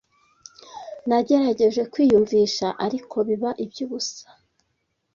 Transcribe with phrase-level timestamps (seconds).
[1.07, 4.25] Nagerageje kwiyumvisha, ariko biba iby'ubusa.